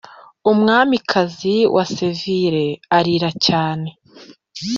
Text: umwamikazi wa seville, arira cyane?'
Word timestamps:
umwamikazi 0.51 1.55
wa 1.75 1.83
seville, 1.95 2.67
arira 2.97 3.29
cyane?' 3.45 3.89